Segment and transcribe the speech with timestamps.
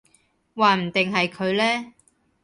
[0.55, 1.93] 話唔定係佢呢